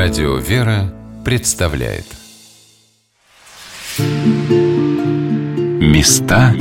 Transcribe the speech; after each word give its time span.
Радио 0.00 0.36
«Вера» 0.36 0.94
представляет. 1.24 2.04
Места 5.80 6.54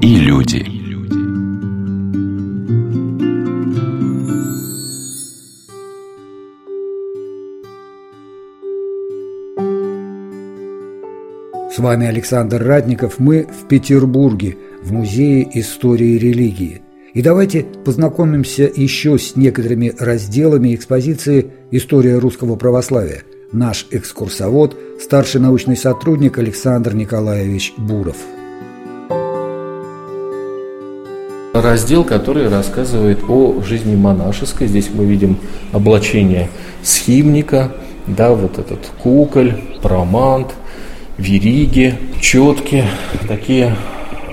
и 0.00 0.20
люди. 0.20 0.64
С 11.72 11.78
вами 11.80 12.06
Александр 12.06 12.62
Радников. 12.62 13.18
Мы 13.18 13.48
в 13.48 13.66
Петербурге, 13.66 14.56
в 14.80 14.92
Музее 14.92 15.44
истории 15.58 16.16
религии– 16.16 16.82
и 17.14 17.22
давайте 17.22 17.64
познакомимся 17.84 18.70
еще 18.74 19.18
с 19.18 19.34
некоторыми 19.34 19.94
разделами 19.98 20.74
экспозиции 20.74 21.50
«История 21.70 22.18
русского 22.18 22.56
православия». 22.56 23.22
Наш 23.50 23.86
экскурсовод– 23.90 24.76
старший 25.00 25.40
научный 25.40 25.76
сотрудник 25.76 26.38
Александр 26.38 26.94
Николаевич 26.94 27.72
Буров. 27.78 28.16
Раздел, 31.54 32.04
который 32.04 32.48
рассказывает 32.48 33.20
о 33.26 33.62
жизни 33.62 33.96
монашеской. 33.96 34.68
Здесь 34.68 34.90
мы 34.92 35.06
видим 35.06 35.38
облачение 35.72 36.50
схимника, 36.82 37.72
да, 38.06 38.32
вот 38.32 38.58
этот 38.58 38.80
куколь, 39.02 39.54
промант, 39.82 40.48
вериги, 41.16 41.94
четки, 42.20 42.84
такие 43.26 43.74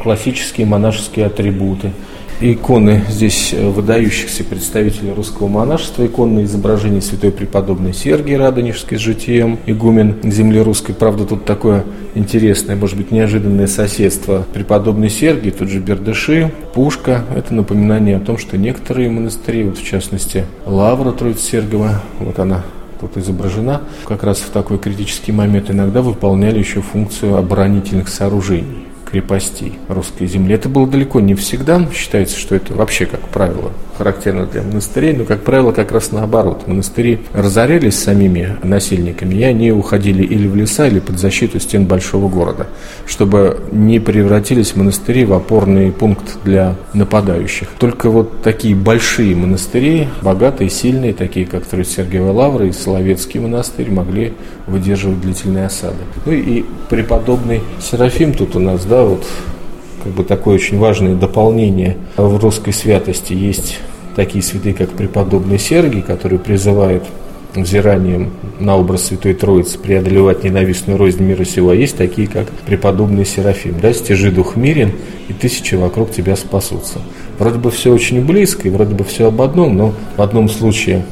классические 0.04 0.68
монашеские 0.68 1.28
атрибуты– 1.28 1.94
иконы 2.42 3.04
здесь 3.10 3.54
э, 3.54 3.70
выдающихся 3.70 4.44
представителей 4.44 5.12
русского 5.14 5.48
монашества, 5.48 6.06
иконное 6.06 6.44
изображение 6.44 7.02
святой 7.02 7.32
преподобной 7.32 7.94
Сергии 7.94 8.34
Радонежской 8.34 8.98
с 8.98 9.02
житием, 9.02 9.60
игумен 9.66 10.18
земли 10.24 10.60
русской. 10.62 10.94
Правда, 10.94 11.26
тут 11.26 11.46
такое 11.46 11.86
интересное, 12.14 12.76
может 12.76 12.98
быть, 12.98 13.12
неожиданное 13.12 13.68
соседство 13.68 14.46
преподобной 14.54 15.10
Сергии, 15.10 15.52
тут 15.52 15.70
же 15.70 15.80
Бердыши, 15.80 16.52
Пушка. 16.74 17.24
Это 17.36 17.54
напоминание 17.54 18.18
о 18.18 18.20
том, 18.20 18.38
что 18.38 18.58
некоторые 18.58 19.10
монастыри, 19.10 19.64
вот 19.64 19.78
в 19.78 19.86
частности 19.86 20.46
Лавра 20.66 21.12
Троиц-Сергова, 21.12 22.02
вот 22.20 22.40
она 22.40 22.64
тут 23.00 23.18
изображена, 23.18 23.82
как 24.06 24.24
раз 24.24 24.40
в 24.40 24.50
такой 24.52 24.78
критический 24.78 25.32
момент 25.32 25.70
иногда 25.70 26.02
выполняли 26.02 26.60
еще 26.60 26.82
функцию 26.82 27.38
оборонительных 27.38 28.10
сооружений 28.10 28.85
крепостей 29.16 29.80
русской 29.88 30.28
земли. 30.28 30.56
Это 30.56 30.68
было 30.68 30.86
далеко 30.86 31.22
не 31.22 31.36
всегда. 31.36 31.82
Считается, 31.94 32.38
что 32.38 32.54
это 32.54 32.74
вообще, 32.74 33.06
как 33.06 33.22
правило, 33.22 33.72
характерно 33.98 34.46
для 34.46 34.62
монастырей, 34.62 35.14
но, 35.14 35.26
как 35.26 35.44
правило, 35.44 35.72
как 35.72 35.92
раз 35.92 36.12
наоборот. 36.12 36.68
Монастыри 36.68 37.20
разорялись 37.34 37.98
самими 37.98 38.58
насильниками, 38.64 39.36
и 39.36 39.44
они 39.44 39.72
уходили 39.72 40.24
или 40.24 40.48
в 40.48 40.56
леса, 40.56 40.88
или 40.88 41.00
под 41.00 41.20
защиту 41.20 41.60
стен 41.60 41.86
большого 41.86 42.30
города, 42.30 42.68
чтобы 43.06 43.60
не 43.72 44.00
превратились 44.00 44.76
монастыри 44.76 45.26
в 45.26 45.34
опорный 45.34 45.92
пункт 45.92 46.38
для 46.44 46.76
нападающих. 46.94 47.70
Только 47.80 48.10
вот 48.10 48.42
такие 48.42 48.76
большие 48.76 49.36
монастыри, 49.36 50.08
богатые, 50.22 50.70
сильные, 50.70 51.14
такие 51.14 51.46
как 51.46 51.66
Троиц-Сергиева 51.66 52.32
Лавра 52.32 52.68
и 52.68 52.72
Соловецкий 52.72 53.40
монастырь, 53.40 53.92
могли 53.92 54.34
выдерживать 54.68 55.22
длительные 55.22 55.68
осады. 55.68 55.98
Ну 56.26 56.32
и 56.32 56.66
преподобный 56.90 57.62
Серафим 57.80 58.34
тут 58.34 58.56
у 58.56 58.60
нас, 58.60 58.86
да, 58.86 59.04
вот 59.04 59.26
как 60.06 60.14
бы 60.14 60.24
такое 60.24 60.56
очень 60.56 60.78
важное 60.78 61.16
дополнение 61.16 61.98
в 62.16 62.38
русской 62.38 62.72
святости. 62.72 63.34
Есть 63.34 63.80
такие 64.16 64.44
святые, 64.44 64.76
как 64.76 64.92
преподобный 64.92 65.58
Сергий, 65.58 66.04
который 66.04 66.38
призывает 66.38 67.04
взиранием 67.56 68.32
на 68.60 68.78
образ 68.78 69.06
Святой 69.06 69.34
Троицы 69.34 69.80
преодолевать 69.80 70.44
ненавистную 70.44 71.00
рознь 71.00 71.24
мира 71.24 71.44
сего, 71.44 71.72
а 71.72 71.76
есть 71.76 71.98
такие, 71.98 72.28
как 72.28 72.52
преподобный 72.68 73.26
Серафим. 73.26 73.80
Да, 73.82 73.94
стяжи 73.94 74.30
дух 74.30 74.56
мирен, 74.56 74.92
и 75.28 75.34
тысячи 75.34 75.74
вокруг 75.74 76.12
тебя 76.12 76.36
спасутся. 76.36 77.00
Вроде 77.40 77.58
бы 77.58 77.72
все 77.72 77.92
очень 77.92 78.24
близко, 78.24 78.68
и 78.68 78.72
вроде 78.72 78.94
бы 78.94 79.04
все 79.06 79.30
об 79.30 79.42
одном, 79.42 79.76
но 79.76 79.94
в 80.18 80.22
одном 80.22 80.50
случае 80.50 81.04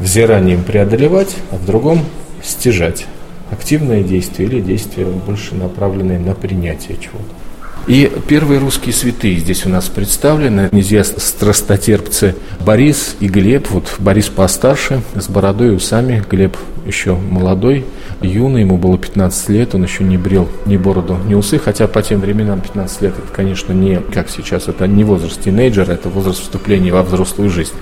взиранием 0.00 0.64
преодолевать, 0.64 1.36
а 1.50 1.56
в 1.56 1.66
другом 1.66 2.00
стяжать 2.42 3.04
активное 3.50 4.02
действие 4.02 4.48
или 4.48 4.62
действие 4.62 5.08
больше 5.26 5.54
направленное 5.56 6.18
на 6.18 6.34
принятие 6.34 6.96
чего-то. 6.96 7.43
И 7.86 8.10
первые 8.28 8.60
русские 8.60 8.94
святые 8.94 9.36
здесь 9.36 9.66
у 9.66 9.68
нас 9.68 9.88
представлены. 9.88 10.70
Князья 10.70 11.04
страстотерпцы 11.04 12.34
Борис 12.64 13.14
и 13.20 13.28
Глеб. 13.28 13.68
Вот 13.70 13.96
Борис 13.98 14.28
постарше, 14.28 15.02
с 15.14 15.28
бородой 15.28 15.68
и 15.68 15.72
усами. 15.72 16.24
Глеб 16.30 16.56
еще 16.86 17.14
молодой, 17.14 17.84
юный, 18.22 18.62
ему 18.62 18.78
было 18.78 18.98
15 18.98 19.48
лет, 19.50 19.74
он 19.74 19.84
еще 19.84 20.04
не 20.04 20.16
брил 20.16 20.48
ни 20.66 20.76
бороду, 20.76 21.18
ни 21.26 21.34
усы, 21.34 21.58
хотя 21.58 21.86
по 21.86 22.02
тем 22.02 22.20
временам 22.20 22.60
15 22.60 23.02
лет 23.02 23.14
это, 23.18 23.32
конечно, 23.32 23.72
не 23.72 23.96
как 24.12 24.28
сейчас, 24.28 24.68
это 24.68 24.86
не 24.86 25.02
возраст 25.02 25.40
тинейджера, 25.42 25.92
это 25.92 26.08
возраст 26.08 26.40
вступления 26.40 26.92
во 26.92 27.02
взрослую 27.02 27.50
жизнь. 27.50 27.72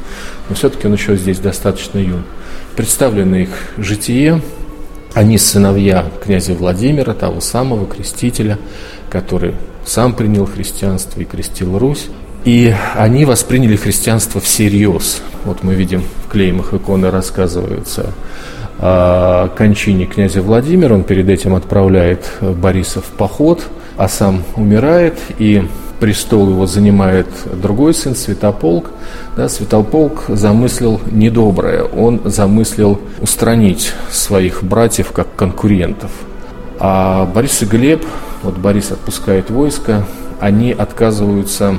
Но 0.49 0.55
все-таки 0.55 0.87
он 0.87 0.95
еще 0.95 1.17
здесь 1.17 1.39
достаточно 1.39 1.99
юн. 1.99 2.25
Представлено 2.77 3.37
их 3.37 3.51
житие, 3.77 4.41
они 5.15 5.37
сыновья 5.39 6.07
князя 6.25 6.55
Владимира, 6.55 7.13
того 7.13 7.41
самого 7.41 7.87
крестителя, 7.87 8.59
который 9.11 9.55
сам 9.85 10.15
принял 10.15 10.47
христианство 10.47 11.21
и 11.21 11.25
крестил 11.25 11.79
Русь. 11.79 12.09
И 12.45 12.75
они 12.95 13.25
восприняли 13.25 13.77
христианство 13.77 14.41
всерьез. 14.41 15.23
Вот 15.45 15.63
мы 15.63 15.75
видим, 15.75 16.03
в 16.27 16.31
клеймах 16.31 16.75
иконы 16.75 17.11
рассказывается 17.11 18.13
о 18.79 19.49
кончине 19.49 20.07
князя 20.07 20.43
Владимира. 20.43 20.95
Он 20.95 21.05
перед 21.05 21.29
этим 21.29 21.55
отправляет 21.55 22.33
Бориса 22.41 23.01
в 23.01 23.05
поход, 23.05 23.63
а 23.97 24.09
сам 24.09 24.43
умирает. 24.57 25.19
И 25.39 25.63
престол 26.01 26.51
его 26.51 26.67
занимает 26.67 27.29
другой 27.63 27.95
сын, 27.95 28.17
Святополк. 28.17 28.91
Да, 29.37 29.49
Святополк 29.49 30.25
замыслил 30.27 31.01
недоброе, 31.13 31.85
он 31.85 32.23
замыслил 32.25 33.01
устранить 33.21 33.93
своих 34.11 34.65
братьев 34.65 35.13
как 35.13 35.37
конкурентов. 35.37 36.11
А 36.81 37.25
Борис 37.27 37.63
и 37.63 37.67
Глеб, 37.67 38.05
вот 38.43 38.57
Борис 38.59 38.93
отпускает 38.93 39.51
войско, 39.51 40.05
они 40.41 40.73
отказываются 40.73 41.77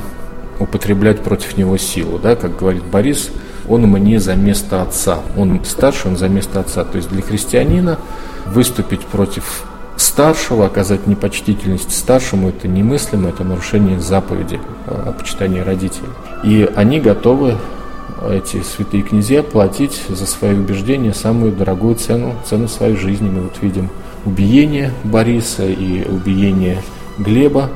употреблять 0.60 1.22
против 1.22 1.58
него 1.58 1.78
силу. 1.78 2.20
Да, 2.20 2.36
как 2.36 2.58
говорит 2.58 2.84
Борис, 2.84 3.30
он 3.68 3.84
мне 3.84 4.20
за 4.20 4.36
место 4.36 4.82
отца. 4.82 5.20
Он 5.38 5.64
старше, 5.66 6.08
он 6.08 6.18
за 6.18 6.30
место 6.30 6.60
отца. 6.60 6.84
То 6.84 6.98
есть 6.98 7.10
для 7.10 7.22
христианина 7.22 7.98
выступить 8.46 9.02
против 9.02 9.66
старшего, 9.96 10.66
оказать 10.66 11.08
непочтительность 11.08 11.96
старшему, 11.96 12.50
это 12.50 12.68
немыслимо, 12.68 13.30
это 13.30 13.44
нарушение 13.44 14.00
заповеди 14.00 14.60
о 14.88 15.12
почитании 15.12 15.60
родителей. 15.60 16.10
И 16.44 16.70
они 16.76 17.00
готовы, 17.00 17.58
эти 18.30 18.62
святые 18.62 19.04
князья, 19.04 19.44
платить 19.44 20.02
за 20.10 20.26
свои 20.26 20.54
убеждения 20.54 21.14
самую 21.14 21.52
дорогую 21.52 21.96
цену, 21.96 22.36
цену 22.46 22.68
своей 22.68 22.96
жизни. 22.96 23.30
Мы 23.30 23.42
вот 23.42 23.62
видим 23.62 23.90
убиение 24.26 24.92
Бориса 25.04 25.66
и 25.66 26.08
убиение 26.08 26.78
Глеба. 27.18 27.70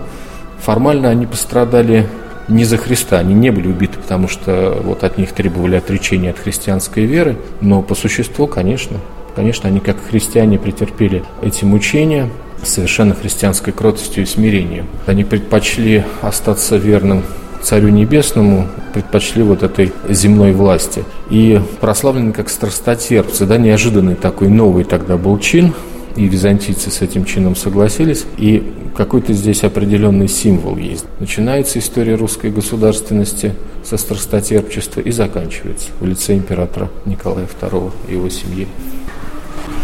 Формально 0.60 1.10
они 1.10 1.26
пострадали 1.26 2.08
не 2.48 2.64
за 2.64 2.78
Христа, 2.78 3.20
они 3.20 3.34
не 3.34 3.52
были 3.52 3.68
убиты, 3.68 4.00
потому 4.00 4.28
что 4.28 4.80
вот 4.84 5.04
от 5.04 5.18
них 5.18 5.34
требовали 5.34 5.76
отречения 5.76 6.32
от 6.32 6.40
христианской 6.40 7.04
веры, 7.06 7.38
но 7.62 7.82
по 7.82 7.94
существу, 7.94 8.48
конечно, 8.48 8.98
Конечно, 9.38 9.70
они 9.70 9.80
как 9.82 9.98
христиане 10.10 10.58
претерпели 10.58 11.24
эти 11.44 11.64
мучения 11.64 12.28
совершенно 12.64 13.14
христианской 13.14 13.72
кротостью 13.72 14.24
и 14.24 14.26
смирением. 14.26 14.88
Они 15.06 15.24
предпочли 15.24 16.04
остаться 16.24 16.76
верным 16.76 17.22
Царю 17.62 17.90
Небесному, 17.90 18.68
предпочли 18.96 19.44
вот 19.44 19.62
этой 19.62 19.94
земной 20.10 20.54
власти. 20.54 21.04
И 21.30 21.62
прославлены 21.80 22.32
как 22.32 22.50
страстотерпцы, 22.50 23.46
да, 23.46 23.58
неожиданный 23.58 24.16
такой 24.16 24.48
новый 24.48 24.86
тогда 24.86 25.18
был 25.18 25.38
чин, 25.38 25.76
и 26.18 26.28
византийцы 26.28 26.90
с 26.90 27.02
этим 27.02 27.24
чином 27.26 27.56
согласились, 27.56 28.26
и 28.38 28.74
какой-то 28.96 29.34
здесь 29.34 29.64
определенный 29.64 30.28
символ 30.28 30.76
есть. 30.76 31.06
Начинается 31.20 31.78
история 31.78 32.16
русской 32.16 32.50
государственности 32.50 33.54
со 33.84 33.98
страстотерпчества 33.98 35.02
и 35.02 35.12
заканчивается 35.12 35.90
в 36.00 36.06
лице 36.06 36.34
императора 36.34 36.90
Николая 37.06 37.48
II 37.62 37.92
и 38.10 38.14
его 38.14 38.30
семьи. 38.30 38.68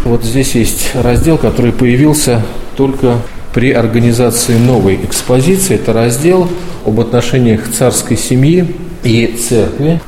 Вот 0.03 0.24
здесь 0.24 0.56
есть 0.56 0.91
раздел, 0.95 1.38
который 1.38 1.71
появился 1.71 2.44
только 2.75 3.19
при 3.53 3.71
организации 3.71 4.57
новой 4.57 4.95
экспозиции. 4.95 5.75
Это 5.75 5.94
раздел 5.94 6.50
об 6.86 7.00
отношениях 7.00 7.69
царской 7.71 8.18
семьи 8.18 8.75
и 9.03 9.27
церкви. 9.27 10.01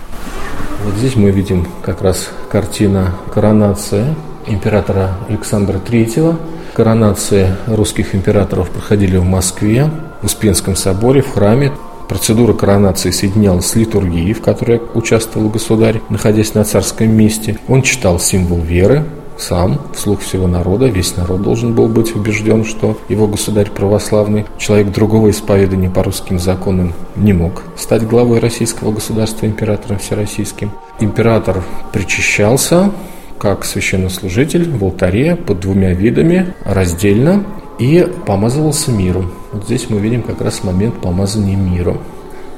Вот 0.84 0.96
здесь 0.96 1.16
мы 1.16 1.30
видим 1.30 1.68
как 1.84 2.02
раз 2.02 2.30
картина 2.52 3.16
коронация 3.34 4.16
императора 4.48 5.16
Александра 5.30 5.78
III. 5.78 6.36
Коронации 6.74 7.56
русских 7.68 8.16
императоров 8.16 8.70
проходили 8.70 9.18
в 9.18 9.24
Москве, 9.24 9.90
в 10.22 10.26
Успенском 10.26 10.76
соборе, 10.76 11.22
в 11.22 11.34
храме. 11.34 11.72
Процедура 12.08 12.54
коронации 12.54 13.12
соединялась 13.12 13.66
с 13.68 13.76
литургией, 13.76 14.34
в 14.34 14.42
которой 14.42 14.82
участвовал 14.94 15.50
государь, 15.50 16.02
находясь 16.10 16.54
на 16.54 16.64
царском 16.64 17.10
месте. 17.12 17.58
Он 17.68 17.82
читал 17.82 18.20
символ 18.20 18.60
веры, 18.60 19.06
сам, 19.38 19.80
вслух 19.94 20.22
всего 20.22 20.48
народа, 20.48 20.88
весь 20.88 21.18
народ 21.18 21.42
должен 21.42 21.74
был 21.74 21.88
быть 21.88 22.16
убежден, 22.16 22.64
что 22.64 22.98
его 23.10 23.28
государь 23.28 23.70
православный, 23.70 24.46
человек 24.58 24.92
другого 24.92 25.30
исповедания 25.30 25.90
по 25.90 26.04
русским 26.04 26.40
законам 26.40 26.94
не 27.16 27.34
мог 27.34 27.64
стать 27.78 28.08
главой 28.08 28.40
российского 28.40 28.92
государства, 28.92 29.46
императором 29.46 30.00
всероссийским. 30.00 30.72
Император 31.00 31.64
причащался, 31.92 32.92
как 33.40 33.66
священнослужитель 33.66 34.70
в 34.70 34.84
алтаре 34.84 35.36
под 35.36 35.60
двумя 35.60 35.94
видами, 35.94 36.54
раздельно, 36.64 37.44
и 37.80 38.08
помазывался 38.26 38.92
миром. 38.92 39.32
Вот 39.52 39.66
здесь 39.66 39.90
мы 39.90 40.00
видим 40.00 40.22
как 40.22 40.42
раз 40.42 40.64
момент 40.64 40.96
помазания 41.02 41.58
миром. 41.58 42.00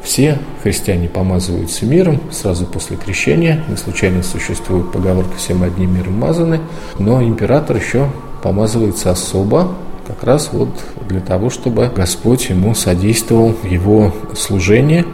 Все 0.03 0.37
христиане 0.63 1.09
помазываются 1.09 1.85
миром 1.85 2.21
сразу 2.31 2.65
после 2.65 2.97
крещения. 2.97 3.63
Не 3.67 3.75
случайно 3.75 4.23
существует 4.23 4.91
поговорка 4.91 5.35
«всем 5.37 5.63
одним 5.63 5.95
миром 5.95 6.19
мазаны». 6.19 6.61
Но 6.97 7.21
император 7.21 7.77
еще 7.77 8.09
помазывается 8.41 9.11
особо, 9.11 9.75
как 10.07 10.23
раз 10.23 10.49
вот 10.53 10.69
для 11.09 11.19
того, 11.19 11.49
чтобы 11.49 11.91
Господь 11.93 12.49
ему 12.49 12.73
содействовал 12.73 13.53
его 13.63 14.13
служении, 14.35 15.05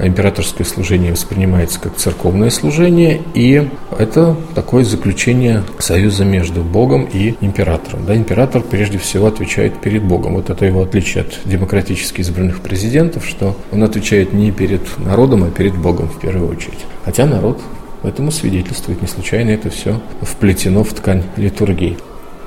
императорское 0.00 0.66
служение 0.66 1.12
воспринимается 1.12 1.80
как 1.80 1.96
церковное 1.96 2.50
служение, 2.50 3.20
и 3.34 3.68
это 3.98 4.36
такое 4.54 4.84
заключение 4.84 5.62
союза 5.78 6.24
между 6.24 6.62
Богом 6.62 7.08
и 7.12 7.34
императором. 7.40 8.06
Да, 8.06 8.16
император 8.16 8.62
прежде 8.62 8.98
всего 8.98 9.26
отвечает 9.26 9.80
перед 9.80 10.02
Богом. 10.02 10.34
Вот 10.34 10.50
это 10.50 10.64
его 10.64 10.82
отличие 10.82 11.22
от 11.22 11.38
демократически 11.44 12.20
избранных 12.20 12.60
президентов, 12.60 13.26
что 13.26 13.56
он 13.72 13.82
отвечает 13.82 14.32
не 14.32 14.52
перед 14.52 14.98
народом, 14.98 15.44
а 15.44 15.50
перед 15.50 15.76
Богом 15.76 16.08
в 16.08 16.20
первую 16.20 16.50
очередь. 16.50 16.84
Хотя 17.04 17.26
народ 17.26 17.60
этому 18.02 18.30
свидетельствует. 18.30 19.02
Не 19.02 19.08
случайно 19.08 19.50
это 19.50 19.70
все 19.70 20.00
вплетено 20.22 20.84
в 20.84 20.92
ткань 20.92 21.22
литургии. 21.36 21.96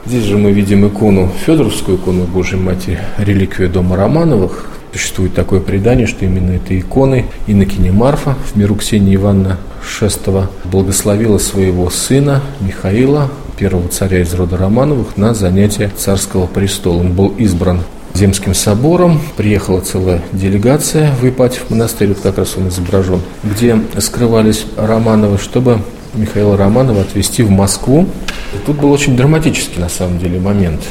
Здесь 0.05 0.23
же 0.23 0.37
мы 0.37 0.51
видим 0.51 0.87
икону, 0.87 1.29
Федоровскую 1.45 1.97
икону 1.97 2.23
Божьей 2.23 2.59
Матери, 2.59 2.99
реликвию 3.19 3.69
дома 3.69 3.95
Романовых, 3.95 4.65
Существует 4.93 5.33
такое 5.33 5.61
предание, 5.61 6.05
что 6.05 6.25
именно 6.25 6.51
этой 6.51 6.79
иконой 6.79 7.25
инокиня 7.47 7.93
Марфа 7.93 8.35
в 8.51 8.57
миру 8.57 8.75
Ксении 8.75 9.15
Ивановна 9.15 9.57
Шестого 9.83 10.49
благословила 10.65 11.37
своего 11.37 11.89
сына 11.89 12.41
Михаила, 12.59 13.29
первого 13.57 13.87
царя 13.87 14.21
из 14.21 14.33
рода 14.33 14.57
Романовых, 14.57 15.17
на 15.17 15.33
занятие 15.33 15.91
царского 15.95 16.45
престола. 16.45 16.99
Он 16.99 17.13
был 17.13 17.29
избран 17.37 17.81
Земским 18.13 18.53
собором, 18.53 19.21
приехала 19.37 19.79
целая 19.79 20.21
делегация 20.33 21.13
в 21.21 21.27
Ипатьев 21.27 21.69
монастырь, 21.69 22.09
вот 22.09 22.19
как 22.19 22.37
раз 22.37 22.57
он 22.57 22.67
изображен, 22.67 23.21
где 23.43 23.79
скрывались 23.99 24.65
Романовы, 24.75 25.37
чтобы 25.37 25.79
Михаила 26.13 26.57
Романова 26.57 27.01
отвезти 27.01 27.43
в 27.43 27.49
Москву. 27.49 28.07
И 28.53 28.57
тут 28.65 28.77
был 28.77 28.91
очень 28.91 29.15
драматический, 29.15 29.81
на 29.81 29.87
самом 29.87 30.19
деле, 30.19 30.39
момент 30.39 30.81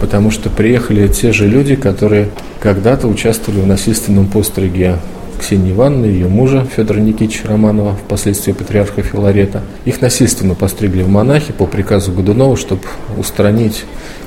потому 0.00 0.30
что 0.30 0.50
приехали 0.50 1.08
те 1.08 1.32
же 1.32 1.46
люди, 1.46 1.76
которые 1.76 2.28
когда-то 2.60 3.08
участвовали 3.08 3.60
в 3.60 3.66
насильственном 3.66 4.26
постриге 4.26 4.96
Ксении 5.38 5.72
Ивановны, 5.72 6.06
ее 6.06 6.28
мужа 6.28 6.66
Федора 6.74 6.98
Никитича 6.98 7.48
Романова, 7.48 7.94
впоследствии 7.94 8.52
патриарха 8.52 9.02
Филарета. 9.02 9.62
Их 9.84 10.00
насильственно 10.00 10.54
постригли 10.54 11.02
в 11.02 11.08
монахи 11.08 11.52
по 11.52 11.66
приказу 11.66 12.12
Годунова, 12.12 12.56
чтобы 12.56 12.82
устранить 13.18 13.84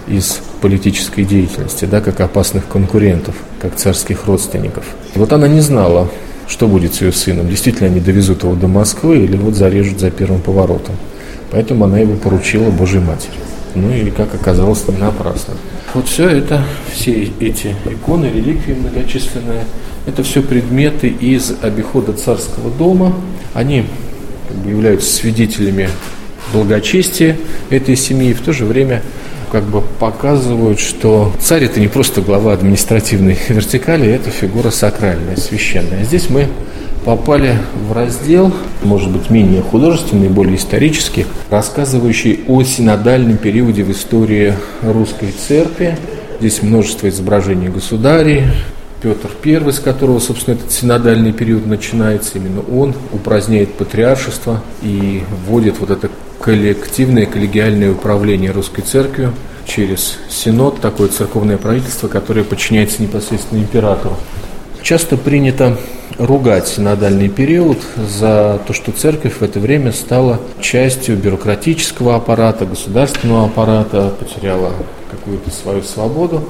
из 0.07 0.39
политической 0.61 1.23
деятельности, 1.23 1.85
да, 1.85 2.01
как 2.01 2.19
опасных 2.19 2.67
конкурентов, 2.67 3.35
как 3.61 3.75
царских 3.75 4.25
родственников. 4.27 4.85
Вот 5.15 5.33
она 5.33 5.47
не 5.47 5.61
знала, 5.61 6.09
что 6.47 6.67
будет 6.67 6.95
с 6.95 7.01
ее 7.01 7.11
сыном. 7.11 7.47
Действительно, 7.47 7.87
они 7.87 7.99
довезут 7.99 8.43
его 8.43 8.55
до 8.55 8.67
Москвы 8.67 9.19
или 9.19 9.37
вот 9.37 9.55
зарежут 9.55 9.99
за 9.99 10.09
первым 10.09 10.41
поворотом. 10.41 10.95
Поэтому 11.51 11.85
она 11.85 11.99
его 11.99 12.15
поручила 12.15 12.69
Божьей 12.69 13.01
Матери. 13.01 13.33
Ну 13.75 13.91
и, 13.91 14.09
как 14.11 14.33
оказалось, 14.33 14.87
не 14.87 14.97
напрасно. 14.97 15.55
Вот 15.93 16.07
все 16.07 16.29
это, 16.29 16.63
все 16.93 17.31
эти 17.39 17.75
иконы, 17.85 18.25
реликвии 18.25 18.73
многочисленные, 18.73 19.65
это 20.05 20.23
все 20.23 20.41
предметы 20.41 21.07
из 21.07 21.53
обихода 21.61 22.13
царского 22.13 22.69
дома. 22.71 23.13
Они 23.53 23.85
как 24.47 24.57
бы, 24.57 24.69
являются 24.69 25.13
свидетелями 25.13 25.89
благочестия 26.53 27.37
этой 27.69 27.95
семьи 27.95 28.31
и 28.31 28.33
в 28.33 28.41
то 28.41 28.53
же 28.53 28.65
время 28.65 29.01
как 29.51 29.63
бы 29.63 29.81
показывают, 29.81 30.79
что 30.79 31.33
царь 31.39 31.65
это 31.65 31.79
не 31.79 31.87
просто 31.87 32.21
глава 32.21 32.53
административной 32.53 33.37
вертикали, 33.49 34.07
это 34.07 34.29
фигура 34.29 34.69
сакральная, 34.69 35.35
священная. 35.37 36.03
Здесь 36.03 36.29
мы 36.29 36.47
попали 37.09 37.57
в 37.87 37.91
раздел, 37.91 38.53
может 38.83 39.09
быть, 39.09 39.31
менее 39.31 39.63
художественный, 39.63 40.29
более 40.29 40.57
исторический, 40.57 41.25
рассказывающий 41.49 42.41
о 42.47 42.61
синодальном 42.61 43.37
периоде 43.37 43.83
в 43.83 43.91
истории 43.91 44.53
русской 44.83 45.31
церкви. 45.31 45.97
Здесь 46.39 46.61
множество 46.61 47.09
изображений 47.09 47.69
государей, 47.69 48.43
Петр 49.01 49.31
I, 49.43 49.73
с 49.73 49.79
которого, 49.79 50.19
собственно, 50.19 50.53
этот 50.53 50.71
синодальный 50.71 51.33
период 51.33 51.65
начинается, 51.65 52.37
именно 52.37 52.61
он 52.61 52.93
упраздняет 53.11 53.73
патриаршество 53.73 54.61
и 54.83 55.23
вводит 55.47 55.79
вот 55.79 55.89
это 55.89 56.11
коллективное, 56.39 57.25
коллегиальное 57.25 57.91
управление 57.91 58.51
русской 58.51 58.81
церковью 58.81 59.33
через 59.65 60.19
синод, 60.29 60.79
такое 60.79 61.07
церковное 61.07 61.57
правительство, 61.57 62.07
которое 62.07 62.43
подчиняется 62.43 63.01
непосредственно 63.01 63.57
императору. 63.57 64.15
Часто 64.81 65.17
принято 65.17 65.77
ругать 66.17 66.67
синодальный 66.67 67.29
период 67.29 67.77
за 67.97 68.59
то, 68.65 68.73
что 68.73 68.91
церковь 68.91 69.35
в 69.39 69.41
это 69.41 69.59
время 69.59 69.91
стала 69.91 70.39
частью 70.61 71.17
бюрократического 71.17 72.15
аппарата, 72.15 72.65
государственного 72.65 73.45
аппарата, 73.45 74.13
потеряла 74.19 74.71
какую-то 75.11 75.49
свою 75.51 75.83
свободу, 75.83 76.43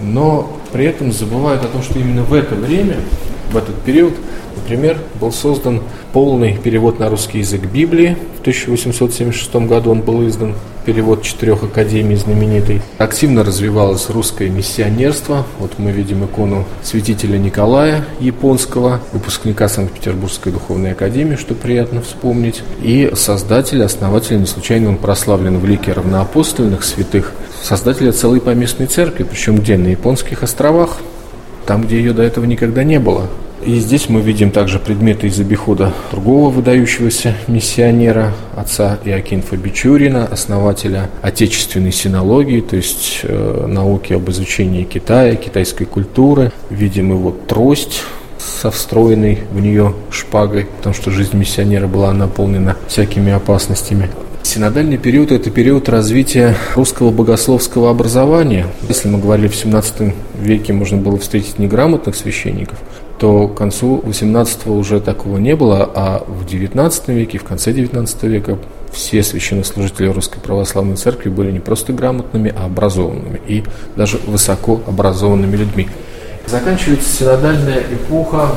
но 0.00 0.56
при 0.72 0.86
этом 0.86 1.12
забывают 1.12 1.64
о 1.64 1.68
том, 1.68 1.82
что 1.82 1.98
именно 1.98 2.22
в 2.22 2.32
это 2.34 2.54
время, 2.54 2.96
в 3.52 3.56
этот 3.56 3.76
период, 3.82 4.14
например, 4.56 4.98
был 5.20 5.32
создан 5.32 5.82
полный 6.12 6.56
перевод 6.56 6.98
на 6.98 7.08
русский 7.08 7.38
язык 7.38 7.62
Библии. 7.66 8.16
В 8.38 8.40
1876 8.40 9.54
году 9.66 9.90
он 9.90 10.00
был 10.00 10.26
издан 10.26 10.54
перевод 10.84 11.22
четырех 11.22 11.62
академий 11.62 12.16
знаменитый. 12.16 12.82
Активно 12.98 13.44
развивалось 13.44 14.10
русское 14.10 14.48
миссионерство. 14.48 15.46
Вот 15.58 15.78
мы 15.78 15.90
видим 15.90 16.24
икону 16.24 16.64
святителя 16.82 17.38
Николая 17.38 18.04
Японского, 18.20 19.00
выпускника 19.12 19.68
Санкт-Петербургской 19.68 20.52
духовной 20.52 20.92
академии, 20.92 21.36
что 21.36 21.54
приятно 21.54 22.02
вспомнить. 22.02 22.62
И 22.82 23.10
создатель, 23.14 23.82
основатель, 23.82 24.38
не 24.38 24.46
случайно 24.46 24.88
он 24.88 24.96
прославлен 24.96 25.58
в 25.58 25.64
лике 25.64 25.92
равноапостольных 25.92 26.84
святых, 26.84 27.32
создателя 27.62 28.12
целой 28.12 28.40
поместной 28.40 28.86
церкви, 28.86 29.24
причем 29.24 29.58
где? 29.58 29.76
На 29.76 29.88
японских 29.88 30.42
островах, 30.42 30.98
там, 31.66 31.82
где 31.82 31.98
ее 31.98 32.12
до 32.12 32.22
этого 32.22 32.44
никогда 32.44 32.84
не 32.84 32.98
было. 32.98 33.28
И 33.64 33.76
здесь 33.76 34.08
мы 34.08 34.20
видим 34.20 34.50
также 34.50 34.80
предметы 34.80 35.28
из 35.28 35.38
обихода 35.38 35.92
другого 36.10 36.50
выдающегося 36.50 37.36
миссионера, 37.46 38.32
отца 38.56 38.98
Иокинфа 39.04 39.56
Бичурина, 39.56 40.26
основателя 40.26 41.10
отечественной 41.22 41.92
синологии, 41.92 42.60
то 42.60 42.74
есть 42.74 43.20
э, 43.22 43.66
науки 43.68 44.14
об 44.14 44.28
изучении 44.30 44.82
Китая, 44.82 45.36
китайской 45.36 45.84
культуры. 45.84 46.50
Видим 46.70 47.12
его 47.12 47.30
трость 47.30 48.02
со 48.38 48.72
встроенной 48.72 49.38
в 49.52 49.60
нее 49.60 49.94
шпагой, 50.10 50.66
потому 50.78 50.94
что 50.94 51.12
жизнь 51.12 51.36
миссионера 51.36 51.86
была 51.86 52.12
наполнена 52.12 52.76
всякими 52.88 53.30
опасностями. 53.30 54.10
Синодальный 54.42 54.98
период– 54.98 55.30
это 55.32 55.50
период 55.50 55.88
развития 55.88 56.56
русского 56.74 57.10
богословского 57.10 57.90
образования. 57.90 58.66
Если 58.88 59.08
мы 59.08 59.18
говорили 59.18 59.46
в 59.46 59.54
17 59.54 60.12
веке 60.34 60.72
можно 60.72 60.98
было 60.98 61.16
встретить 61.16 61.58
неграмотных 61.58 62.16
священников, 62.16 62.78
то 63.22 63.46
к 63.46 63.56
концу 63.56 64.02
XVIII 64.04 64.68
уже 64.76 65.00
такого 65.00 65.38
не 65.38 65.54
было, 65.54 65.88
а 65.94 66.24
в 66.26 66.44
XIX 66.44 66.92
веке, 67.14 67.38
в 67.38 67.44
конце 67.44 67.70
XIX 67.70 68.26
века 68.26 68.58
все 68.90 69.22
священнослужители 69.22 70.08
Русской 70.08 70.40
Православной 70.40 70.96
Церкви 70.96 71.28
были 71.28 71.52
не 71.52 71.60
просто 71.60 71.92
грамотными, 71.92 72.52
а 72.58 72.64
образованными 72.64 73.40
и 73.46 73.62
даже 73.94 74.18
высоко 74.26 74.80
образованными 74.88 75.54
людьми. 75.54 75.88
Заканчивается 76.48 77.08
синодальная 77.08 77.84
эпоха 77.92 78.48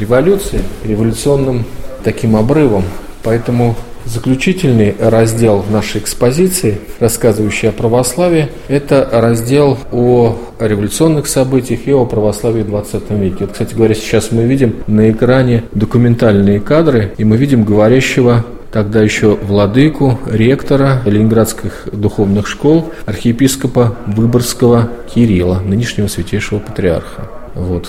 революции, 0.00 0.62
революционным 0.82 1.66
таким 2.02 2.36
обрывом, 2.36 2.84
поэтому 3.22 3.76
Заключительный 4.06 4.94
раздел 5.00 5.64
нашей 5.68 6.00
экспозиции, 6.00 6.78
рассказывающий 7.00 7.70
о 7.70 7.72
православии, 7.72 8.48
это 8.68 9.08
раздел 9.12 9.76
о 9.90 10.38
революционных 10.60 11.26
событиях 11.26 11.86
и 11.86 11.92
о 11.92 12.06
православии 12.06 12.62
в 12.62 12.68
20 12.68 13.10
веке. 13.10 13.36
Вот, 13.40 13.52
кстати 13.52 13.74
говоря, 13.74 13.94
сейчас 13.94 14.30
мы 14.30 14.44
видим 14.44 14.76
на 14.86 15.10
экране 15.10 15.64
документальные 15.72 16.60
кадры, 16.60 17.14
и 17.18 17.24
мы 17.24 17.36
видим 17.36 17.64
говорящего 17.64 18.44
тогда 18.70 19.02
еще 19.02 19.34
владыку, 19.34 20.20
ректора 20.26 21.02
Ленинградских 21.04 21.88
духовных 21.92 22.46
школ, 22.46 22.92
архиепископа 23.06 23.96
Выборгского 24.06 24.90
Кирилла, 25.12 25.60
нынешнего 25.64 26.06
святейшего 26.06 26.60
патриарха. 26.60 27.28
Вот. 27.54 27.88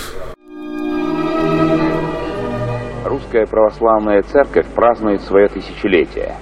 Русская 3.38 3.52
Православная 3.52 4.22
Церковь 4.24 4.66
празднует 4.74 5.22
свое 5.22 5.48
тысячелетие. 5.48 6.34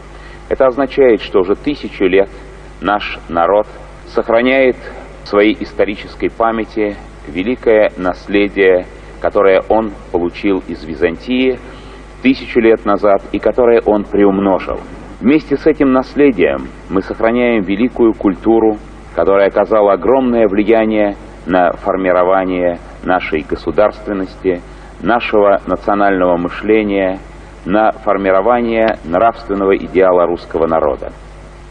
Это 0.48 0.68
означает, 0.68 1.22
что 1.22 1.40
уже 1.42 1.56
тысячу 1.56 2.06
лет 2.06 2.30
наш 2.80 3.20
народ 3.28 3.68
сохраняет 4.08 4.78
в 5.24 5.28
своей 5.28 5.62
исторической 5.62 6.30
памяти 6.30 6.96
великое 7.28 7.92
наследие, 7.98 8.86
которое 9.20 9.62
он 9.68 9.92
получил 10.14 10.64
из 10.70 10.86
Византии 10.86 11.60
тысячу 12.22 12.62
лет 12.62 12.86
назад 12.86 13.22
и 13.34 13.40
которое 13.40 13.82
он 13.82 14.06
приумножил. 14.06 14.80
Вместе 15.20 15.58
с 15.58 15.68
этим 15.68 15.92
наследием 15.92 16.68
мы 16.90 17.02
сохраняем 17.02 17.64
великую 17.64 18.14
культуру, 18.14 18.78
которая 19.16 19.50
оказала 19.50 19.94
огромное 19.94 20.48
влияние 20.48 21.16
на 21.46 21.74
формирование 21.74 22.80
нашей 23.04 23.42
государственности, 23.42 24.62
нашего 25.06 25.62
национального 25.68 26.36
мышления, 26.36 27.20
на 27.66 27.92
формирование 27.92 28.98
нравственного 29.04 29.76
идеала 29.76 30.28
русского 30.28 30.68
народа. 30.68 31.12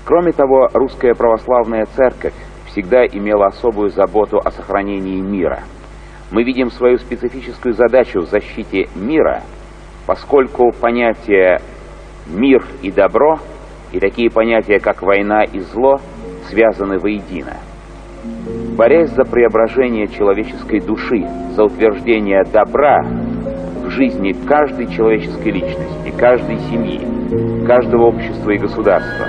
Кроме 0.04 0.32
того, 0.32 0.68
русская 0.72 1.14
православная 1.14 1.86
церковь 1.86 2.34
всегда 2.66 3.06
имела 3.06 3.46
особую 3.46 3.90
заботу 3.90 4.38
о 4.44 4.50
сохранении 4.50 5.20
мира. 5.20 5.60
Мы 6.30 6.42
видим 6.42 6.70
свою 6.70 6.98
специфическую 6.98 7.74
задачу 7.74 8.20
в 8.20 8.26
защите 8.26 8.88
мира, 8.96 9.42
поскольку 10.06 10.72
понятия 10.72 11.60
«мир» 12.26 12.64
и 12.82 12.90
«добро» 12.90 13.36
и 13.92 14.00
такие 14.00 14.30
понятия, 14.30 14.80
как 14.80 15.02
«война» 15.02 15.44
и 15.44 15.60
«зло» 15.60 15.98
связаны 16.48 16.98
воедино. 16.98 17.56
Борясь 18.76 19.10
за 19.10 19.24
преображение 19.24 20.08
человеческой 20.08 20.80
души, 20.80 21.24
за 21.52 21.64
утверждение 21.64 22.42
добра 22.44 23.02
жизни 23.94 24.32
каждой 24.46 24.92
человеческой 24.94 25.52
личности, 25.52 26.12
каждой 26.18 26.58
семьи, 26.70 27.00
каждого 27.66 28.06
общества 28.06 28.50
и 28.50 28.58
государства, 28.58 29.26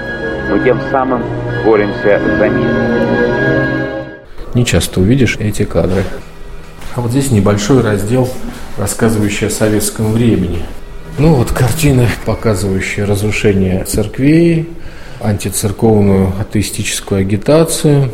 мы 0.49 0.59
тем 0.63 0.79
самым 0.91 1.23
боремся 1.63 2.19
за 2.37 2.49
мир. 2.49 2.69
Не 4.53 4.65
часто 4.65 5.01
увидишь 5.01 5.37
эти 5.37 5.63
кадры. 5.63 6.03
А 6.95 7.01
вот 7.01 7.11
здесь 7.11 7.31
небольшой 7.31 7.81
раздел, 7.81 8.27
рассказывающий 8.77 9.47
о 9.47 9.49
советском 9.49 10.11
времени. 10.13 10.63
Ну 11.17 11.35
вот 11.35 11.51
картины, 11.51 12.07
показывающие 12.25 13.05
разрушение 13.05 13.83
церквей, 13.83 14.69
антицерковную 15.21 16.33
атеистическую 16.39 17.21
агитацию, 17.21 18.11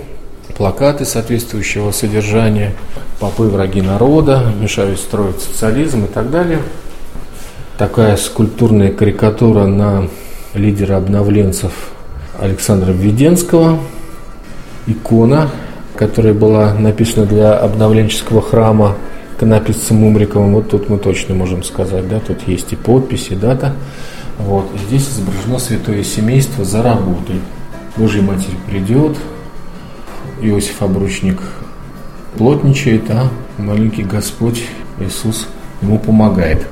плакаты 0.57 1.05
соответствующего 1.05 1.91
содержания, 1.91 2.73
попы 3.21 3.43
враги 3.43 3.83
народа, 3.83 4.43
мешают 4.59 4.99
строить 4.99 5.39
социализм 5.39 6.05
и 6.05 6.07
так 6.07 6.31
далее. 6.31 6.59
Такая 7.77 8.17
скульптурная 8.17 8.91
карикатура 8.91 9.65
на 9.65 10.09
лидера 10.55 10.97
обновленцев 10.97 11.71
Александра 12.39 12.91
Введенского, 12.91 13.79
икона, 14.87 15.51
которая 15.95 16.33
была 16.33 16.73
написана 16.73 17.27
для 17.27 17.53
обновленческого 17.59 18.41
храма 18.41 18.95
иконописцем 19.37 19.97
Мумриковым. 19.97 20.55
Вот 20.55 20.71
тут 20.71 20.89
мы 20.89 20.97
точно 20.97 21.35
можем 21.35 21.61
сказать, 21.61 22.09
да, 22.09 22.19
тут 22.19 22.47
есть 22.47 22.73
и 22.73 22.75
подпись, 22.75 23.27
и 23.29 23.35
дата. 23.35 23.75
Вот. 24.39 24.65
И 24.73 24.79
здесь 24.87 25.07
изображено 25.07 25.59
святое 25.59 26.03
семейство 26.03 26.65
за 26.65 26.81
работой. 26.81 27.39
Божья 27.97 28.23
Матерь 28.23 28.55
придет, 28.67 29.15
Иосиф 30.41 30.81
Обручник 30.81 31.39
плотничает, 32.37 33.09
а 33.09 33.29
маленький 33.57 34.03
Господь 34.03 34.63
Иисус 34.99 35.47
ему 35.81 35.99
помогает. 35.99 36.67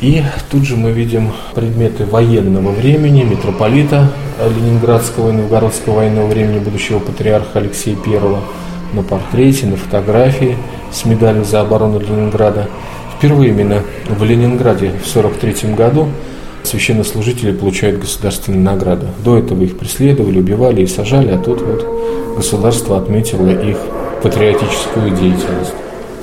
И 0.00 0.22
тут 0.50 0.64
же 0.64 0.76
мы 0.76 0.90
видим 0.90 1.30
предметы 1.54 2.04
военного 2.04 2.72
времени, 2.72 3.22
митрополита 3.22 4.10
Ленинградского 4.40 5.30
и 5.30 5.32
Новгородского 5.32 5.96
военного 5.96 6.26
времени, 6.26 6.58
будущего 6.58 6.98
патриарха 6.98 7.60
Алексея 7.60 7.96
I, 8.04 8.36
на 8.94 9.02
портрете, 9.02 9.66
на 9.66 9.76
фотографии 9.76 10.56
с 10.90 11.04
медалью 11.04 11.44
за 11.44 11.60
оборону 11.60 12.00
Ленинграда. 12.00 12.68
Впервые 13.16 13.50
именно 13.50 13.82
в 14.08 14.24
Ленинграде 14.24 14.88
в 14.88 15.08
1943 15.08 15.74
году 15.74 16.08
священнослужители 16.64 17.52
получают 17.52 18.00
государственные 18.00 18.60
награды. 18.60 19.06
До 19.24 19.38
этого 19.38 19.62
их 19.62 19.78
преследовали, 19.78 20.40
убивали 20.40 20.82
и 20.82 20.86
сажали, 20.86 21.30
а 21.30 21.38
тут 21.38 21.62
вот 21.62 21.86
государство 22.36 22.98
отметило 22.98 23.48
их 23.48 23.78
патриотическую 24.22 25.10
деятельность. 25.10 25.74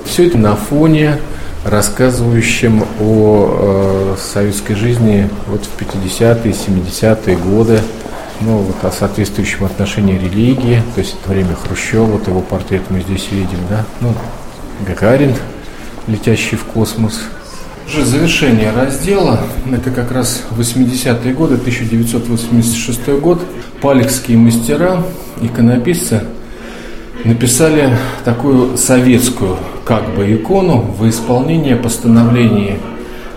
Все 0.05 0.27
это 0.27 0.37
на 0.37 0.55
фоне 0.55 1.17
рассказывающем 1.65 2.83
о 2.99 4.15
э, 4.15 4.15
советской 4.17 4.75
жизни 4.75 5.29
вот 5.47 5.65
в 5.65 5.79
50-е, 5.79 6.53
70-е 6.53 7.35
годы, 7.35 7.81
ну, 8.41 8.59
вот 8.59 8.83
о 8.83 8.91
соответствующем 8.91 9.65
отношении 9.65 10.17
религии, 10.17 10.81
то 10.95 11.01
есть 11.01 11.17
это 11.21 11.33
время 11.33 11.55
Хрущева, 11.55 12.05
вот 12.05 12.27
его 12.27 12.39
портрет 12.39 12.83
мы 12.89 13.01
здесь 13.01 13.27
видим, 13.31 13.59
да, 13.69 13.85
ну, 13.99 14.13
Гагарин, 14.87 15.35
летящий 16.07 16.57
в 16.57 16.63
космос. 16.63 17.19
Уже 17.85 18.05
завершение 18.05 18.71
раздела, 18.71 19.41
это 19.71 19.91
как 19.91 20.11
раз 20.11 20.43
80-е 20.57 21.33
годы, 21.33 21.55
1986 21.55 23.19
год, 23.19 23.41
палехские 23.81 24.37
мастера, 24.37 25.03
иконописцы 25.41 26.21
написали 27.25 27.89
такую 28.23 28.77
советскую 28.77 29.57
как 29.85 30.15
бы 30.15 30.33
икону 30.33 30.77
в 30.79 31.07
исполнении 31.09 31.73
постановления 31.73 32.77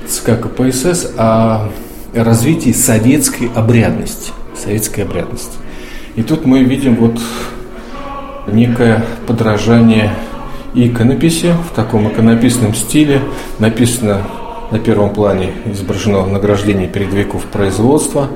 ЦК 0.07 0.41
КПСС 0.41 1.13
о 1.17 1.69
развитии 2.15 2.73
советской 2.73 3.51
обрядности. 3.55 4.33
Советской 4.57 5.01
обрядности. 5.01 5.57
И 6.15 6.23
тут 6.23 6.45
мы 6.45 6.63
видим 6.63 6.97
вот 6.97 7.19
некое 8.47 9.05
подражание 9.27 10.13
иконописи 10.75 11.55
в 11.71 11.75
таком 11.75 12.09
иконописном 12.09 12.75
стиле. 12.75 13.21
Написано 13.59 14.23
на 14.71 14.79
первом 14.79 15.11
плане 15.11 15.53
изображено 15.67 16.25
награждение 16.27 16.89
передовиков 16.89 17.45
производства, 17.45 18.29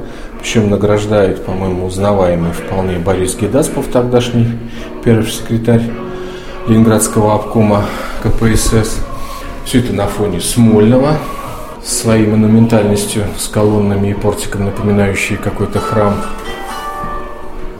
причем 0.46 0.70
награждает, 0.70 1.44
по-моему, 1.44 1.86
узнаваемый 1.86 2.52
вполне 2.52 3.00
Борис 3.00 3.34
Гедаспов, 3.34 3.86
тогдашний 3.88 4.46
первый 5.02 5.26
секретарь 5.26 5.82
Ленинградского 6.68 7.34
обкома 7.34 7.84
КПСС. 8.22 9.00
Все 9.64 9.80
это 9.80 9.92
на 9.92 10.06
фоне 10.06 10.40
Смольного, 10.40 11.18
своей 11.84 12.28
монументальностью, 12.28 13.24
с 13.36 13.48
колоннами 13.48 14.10
и 14.10 14.14
портиком, 14.14 14.66
напоминающие 14.66 15.36
какой-то 15.36 15.80
храм. 15.80 16.14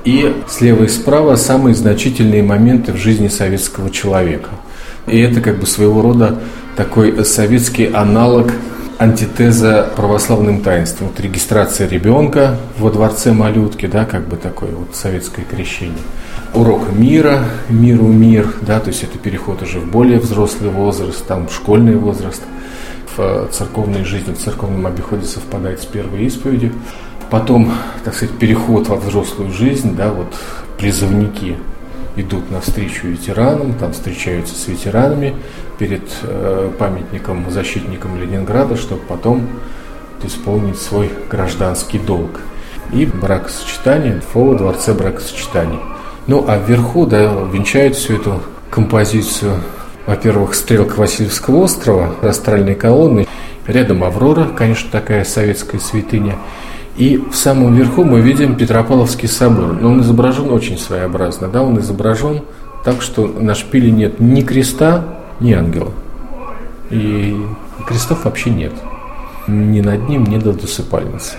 И 0.05 0.35
слева 0.49 0.83
и 0.83 0.89
справа 0.89 1.37
самые 1.37 1.77
значительные 1.77 2.43
моменты 2.43 2.93
в 2.93 2.97
жизни 2.97 3.29
советского 3.29 3.91
человека. 3.91 4.51
И 5.07 5.21
это 5.21 5.41
как 5.41 5.61
бы 5.61 5.67
своего 5.67 6.03
рода 6.03 6.41
такой 6.77 7.25
советский 7.25 7.87
аналог 7.87 8.51
антитеза 8.99 9.89
православным 9.95 10.63
таинствам. 10.63 11.09
Вот 11.09 11.21
регистрация 11.21 11.89
ребенка 11.89 12.59
во 12.79 12.91
дворце 12.91 13.33
малютки, 13.33 13.87
да, 13.87 14.05
как 14.05 14.29
бы 14.29 14.37
такое 14.37 14.71
вот 14.71 14.95
советское 14.95 15.43
крещение 15.43 16.03
урок 16.57 16.93
мира, 16.93 17.45
миру 17.69 18.07
мир, 18.07 18.55
да, 18.63 18.81
то 18.81 18.89
есть 18.89 19.03
это 19.03 19.19
переход 19.19 19.63
уже 19.63 19.79
в 19.79 19.91
более 19.91 20.19
взрослый 20.19 20.71
возраст, 20.71 21.25
там 21.27 21.49
школьный 21.51 21.97
возраст, 21.97 22.43
в 23.17 23.49
церковной 23.51 24.05
жизни, 24.05 24.33
в 24.33 24.39
церковном 24.39 24.87
обиходе 24.87 25.27
совпадает 25.27 25.81
с 25.81 25.87
первой 25.87 26.25
исповедью. 26.25 26.73
Потом, 27.31 27.73
так 28.05 28.15
сказать, 28.15 28.37
переход 28.39 28.89
во 28.89 28.97
взрослую 28.97 29.53
жизнь, 29.53 29.97
да, 29.97 30.11
вот 30.11 30.33
призывники 30.79 31.57
идут 32.17 32.51
навстречу 32.51 33.09
ветеранам, 33.09 33.75
там 33.75 33.93
встречаются 33.93 34.55
с 34.55 34.67
ветеранами 34.69 35.35
перед 35.79 36.03
э, 36.23 36.71
памятником 36.79 37.51
защитникам 37.51 38.19
Ленинграда, 38.21 38.77
чтобы 38.77 39.03
потом 39.03 39.47
исполнить 40.23 40.79
свой 40.79 41.11
гражданский 41.31 41.99
долг. 41.99 42.41
И 42.93 43.05
бракосочетание 43.05 44.21
в 44.33 44.57
дворце 44.57 44.95
бракосочетаний. 44.95 45.81
Ну, 46.27 46.45
а 46.49 46.57
вверху, 46.57 47.07
да, 47.07 47.33
венчает 47.53 47.97
всю 47.97 48.15
эту 48.15 48.43
композицию, 48.71 49.61
во-первых, 50.07 50.55
стрелка 50.55 50.95
Васильевского 50.97 51.65
острова, 51.65 52.15
астральной 52.23 52.75
колонны, 52.75 53.27
рядом 53.67 54.05
Аврора, 54.05 54.47
конечно, 54.57 54.89
такая 54.91 55.25
советская 55.25 55.81
святыня, 55.81 56.37
и 56.97 57.19
в 57.19 57.35
самом 57.35 57.75
верху 57.75 58.05
мы 58.05 58.21
видим 58.21 58.57
Петропавловский 58.57 59.29
собор. 59.29 59.75
Но 59.75 59.91
он 59.91 60.01
изображен 60.01 60.51
очень 60.51 60.79
своеобразно. 60.79 61.49
Да? 61.49 61.63
Он 61.63 61.79
изображен 61.79 62.43
так, 62.85 63.03
что 63.03 63.27
на 63.27 63.55
шпиле 63.55 63.91
нет 63.91 64.19
ни 64.19 64.41
креста, 64.41 65.05
ни 65.41 65.53
ангела. 65.53 65.93
И 66.91 67.37
крестов 67.87 68.25
вообще 68.25 68.51
нет. 68.51 68.73
Ни 69.47 69.81
над 69.81 70.09
ним, 70.09 70.25
ни 70.25 70.37
над 70.37 70.63
усыпальницей. 70.63 71.39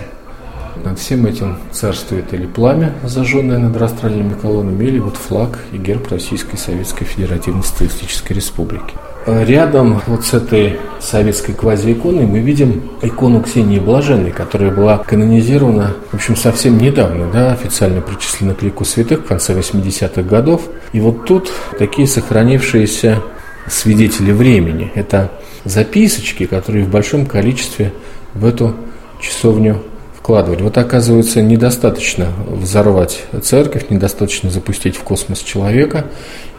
Над 0.84 0.98
всем 1.00 1.26
этим 1.26 1.56
царствует 1.72 2.32
или 2.32 2.46
пламя, 2.46 2.94
зажженное 3.02 3.58
над 3.58 3.76
растральными 3.76 4.34
колоннами, 4.34 4.84
или 4.84 5.00
вот 5.00 5.16
флаг 5.16 5.58
и 5.72 5.76
герб 5.76 6.08
Российской 6.08 6.56
Советской 6.56 7.04
Федеративной 7.04 7.64
Социалистической 7.64 8.36
Республики. 8.36 8.94
Рядом 9.28 10.00
вот 10.06 10.24
с 10.24 10.32
этой 10.32 10.78
советской 11.00 11.52
квазииконой 11.52 12.24
мы 12.24 12.38
видим 12.38 12.90
икону 13.02 13.42
Ксении 13.42 13.78
Блаженной, 13.78 14.30
которая 14.30 14.70
была 14.70 14.98
канонизирована, 14.98 15.94
в 16.10 16.14
общем, 16.14 16.34
совсем 16.34 16.78
недавно, 16.78 17.30
да, 17.30 17.52
официально 17.52 18.00
причислена 18.00 18.54
к 18.54 18.62
лику 18.62 18.86
святых 18.86 19.20
в 19.20 19.24
конце 19.26 19.52
80-х 19.52 20.22
годов. 20.22 20.62
И 20.94 21.00
вот 21.00 21.26
тут 21.26 21.52
такие 21.78 22.08
сохранившиеся 22.08 23.22
свидетели 23.66 24.32
времени. 24.32 24.90
Это 24.94 25.30
записочки, 25.64 26.46
которые 26.46 26.86
в 26.86 26.90
большом 26.90 27.26
количестве 27.26 27.92
в 28.32 28.46
эту 28.46 28.74
часовню 29.20 29.82
вкладывали. 30.16 30.62
Вот 30.62 30.78
оказывается, 30.78 31.42
недостаточно 31.42 32.28
взорвать 32.48 33.24
церковь, 33.42 33.90
недостаточно 33.90 34.50
запустить 34.50 34.96
в 34.96 35.02
космос 35.02 35.40
человека 35.40 36.06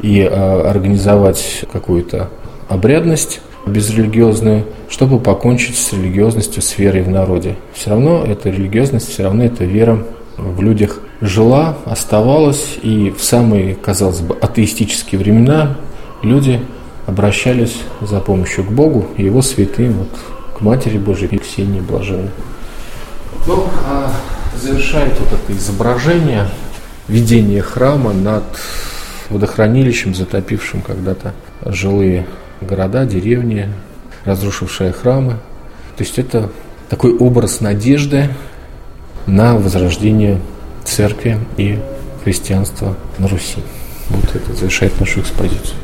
и 0.02 0.20
э, 0.20 0.28
организовать 0.28 1.66
какую-то 1.72 2.30
обрядность 2.70 3.42
безрелигиозную, 3.66 4.66
чтобы 4.90 5.20
покончить 5.20 5.78
с 5.78 5.92
религиозностью, 5.92 6.62
с 6.62 6.78
верой 6.78 7.02
в 7.02 7.10
народе. 7.10 7.56
Все 7.74 7.90
равно 7.90 8.24
эта 8.26 8.50
религиозность, 8.50 9.10
все 9.10 9.24
равно 9.24 9.44
эта 9.44 9.66
вера 9.66 10.06
в 10.38 10.62
людях 10.62 11.00
жила, 11.20 11.78
оставалась, 11.86 12.78
и 12.82 13.10
в 13.12 13.22
самые, 13.22 13.76
казалось 13.76 14.22
бы, 14.22 14.38
атеистические 14.40 15.20
времена 15.20 15.78
люди 16.22 16.62
обращались 17.06 17.82
за 18.02 18.22
помощью 18.22 18.64
к 18.64 18.72
Богу 18.72 19.08
и 19.18 19.24
Его 19.24 19.42
святым, 19.42 19.94
вот, 19.94 20.10
к 20.58 20.62
Матери 20.62 20.98
Божией, 20.98 21.38
к 21.38 21.44
Ксении 21.44 21.82
Блаженной. 21.82 22.30
Ну, 23.48 23.66
а 23.86 24.12
завершает 24.56 25.20
вот 25.20 25.30
это 25.34 25.58
изображение 25.58 26.48
видение 27.08 27.62
храма 27.62 28.14
над 28.14 28.44
водохранилищем, 29.30 30.16
затопившим 30.16 30.82
когда-то 30.82 31.34
жилые 31.66 32.26
города, 32.62 33.06
деревни, 33.06 33.70
разрушившие 34.26 34.92
храмы. 34.92 35.34
То 35.98 36.04
есть 36.04 36.20
это 36.20 36.50
такой 36.90 37.16
образ 37.16 37.62
надежды 37.62 38.30
на 39.26 39.56
возрождение 39.56 40.40
церкви 40.84 41.38
и 41.58 41.80
христианства 42.24 42.96
на 43.18 43.28
Руси. 43.28 43.62
Вот 44.10 44.36
это 44.36 44.54
завершает 44.54 45.00
нашу 45.00 45.22
экспозицию. 45.22 45.76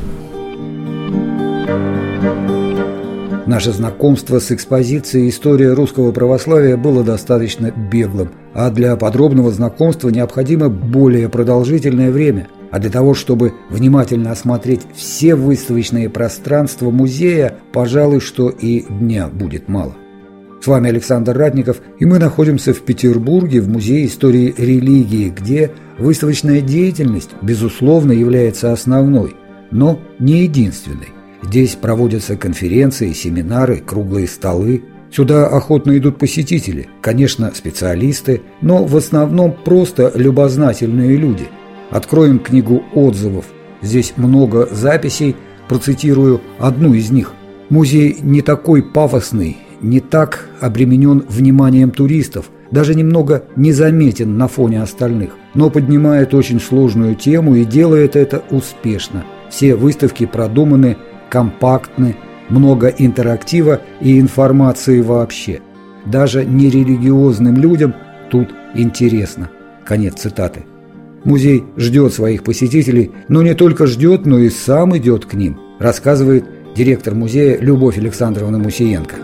Наше 3.46 3.72
знакомство 3.72 4.40
с 4.40 4.50
экспозицией 4.50 5.28
«История 5.28 5.72
русского 5.72 6.10
православия» 6.10 6.76
было 6.76 7.04
достаточно 7.04 7.70
беглым, 7.70 8.30
а 8.52 8.70
для 8.70 8.96
подробного 8.96 9.52
знакомства 9.52 10.08
необходимо 10.08 10.68
более 10.68 11.28
продолжительное 11.28 12.10
время. 12.10 12.48
А 12.76 12.78
для 12.78 12.90
того, 12.90 13.14
чтобы 13.14 13.54
внимательно 13.70 14.32
осмотреть 14.32 14.82
все 14.94 15.34
выставочные 15.34 16.10
пространства 16.10 16.90
музея, 16.90 17.56
пожалуй, 17.72 18.20
что 18.20 18.50
и 18.50 18.82
дня 18.82 19.28
будет 19.28 19.66
мало. 19.66 19.96
С 20.60 20.66
вами 20.66 20.90
Александр 20.90 21.34
Ратников, 21.38 21.80
и 21.98 22.04
мы 22.04 22.18
находимся 22.18 22.74
в 22.74 22.82
Петербурге 22.82 23.62
в 23.62 23.68
Музее 23.70 24.04
истории 24.04 24.54
религии, 24.58 25.30
где 25.30 25.70
выставочная 25.96 26.60
деятельность, 26.60 27.30
безусловно, 27.40 28.12
является 28.12 28.74
основной, 28.74 29.34
но 29.70 29.98
не 30.18 30.42
единственной. 30.42 31.08
Здесь 31.44 31.76
проводятся 31.76 32.36
конференции, 32.36 33.14
семинары, 33.14 33.78
круглые 33.78 34.28
столы. 34.28 34.84
Сюда 35.10 35.46
охотно 35.46 35.96
идут 35.96 36.18
посетители, 36.18 36.88
конечно, 37.00 37.50
специалисты, 37.54 38.42
но 38.60 38.84
в 38.84 38.94
основном 38.98 39.56
просто 39.64 40.12
любознательные 40.14 41.16
люди. 41.16 41.48
Откроем 41.90 42.38
книгу 42.38 42.82
отзывов. 42.94 43.46
Здесь 43.82 44.14
много 44.16 44.68
записей, 44.70 45.36
процитирую 45.68 46.40
одну 46.58 46.94
из 46.94 47.10
них. 47.10 47.32
Музей 47.68 48.18
не 48.20 48.42
такой 48.42 48.82
пафосный, 48.82 49.56
не 49.80 50.00
так 50.00 50.48
обременен 50.60 51.24
вниманием 51.28 51.90
туристов, 51.90 52.50
даже 52.70 52.94
немного 52.94 53.44
незаметен 53.54 54.36
на 54.36 54.48
фоне 54.48 54.82
остальных, 54.82 55.30
но 55.54 55.70
поднимает 55.70 56.34
очень 56.34 56.60
сложную 56.60 57.14
тему 57.14 57.54
и 57.54 57.64
делает 57.64 58.16
это 58.16 58.42
успешно. 58.50 59.24
Все 59.50 59.74
выставки 59.74 60.26
продуманы 60.26 60.96
компактны, 61.30 62.16
много 62.48 62.88
интерактива 62.88 63.80
и 64.00 64.18
информации 64.18 65.00
вообще. 65.00 65.60
Даже 66.04 66.44
нерелигиозным 66.44 67.56
людям 67.56 67.94
тут 68.30 68.48
интересно. 68.74 69.50
Конец 69.84 70.14
цитаты. 70.14 70.64
Музей 71.26 71.64
ждет 71.76 72.14
своих 72.14 72.44
посетителей, 72.44 73.10
но 73.26 73.42
не 73.42 73.54
только 73.54 73.88
ждет, 73.88 74.26
но 74.26 74.38
и 74.38 74.48
сам 74.48 74.96
идет 74.96 75.26
к 75.26 75.34
ним, 75.34 75.58
рассказывает 75.80 76.44
директор 76.76 77.16
музея 77.16 77.58
Любовь 77.58 77.98
Александровна 77.98 78.58
Мусиенко. 78.58 79.16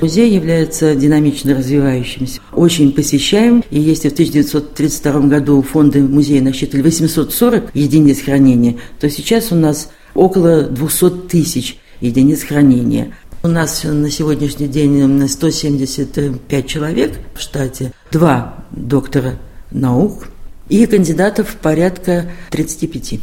Музей 0.00 0.30
является 0.30 0.94
динамично 0.94 1.54
развивающимся, 1.54 2.40
очень 2.54 2.92
посещаем. 2.92 3.62
И 3.70 3.78
если 3.78 4.08
в 4.08 4.14
1932 4.14 5.20
году 5.28 5.60
фонды 5.60 6.00
музея 6.00 6.40
насчитывали 6.40 6.84
840 6.84 7.74
единиц 7.74 8.22
хранения, 8.22 8.76
то 8.98 9.10
сейчас 9.10 9.52
у 9.52 9.54
нас 9.54 9.90
около 10.14 10.62
200 10.62 11.28
тысяч 11.28 11.76
единиц 12.00 12.44
хранения. 12.44 13.12
У 13.40 13.46
нас 13.46 13.84
на 13.84 14.10
сегодняшний 14.10 14.66
день 14.66 15.28
175 15.28 16.66
человек 16.66 17.20
в 17.36 17.40
штате, 17.40 17.92
два 18.10 18.64
доктора 18.72 19.38
наук 19.70 20.26
и 20.68 20.84
кандидатов 20.86 21.54
порядка 21.62 22.32
35. 22.50 23.20